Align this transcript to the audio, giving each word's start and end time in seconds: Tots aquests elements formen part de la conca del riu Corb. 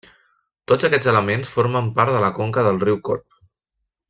Tots 0.71 0.87
aquests 0.87 1.09
elements 1.11 1.51
formen 1.57 1.91
part 2.01 2.15
de 2.17 2.23
la 2.27 2.33
conca 2.41 2.65
del 2.69 2.81
riu 2.89 2.99
Corb. 3.11 3.41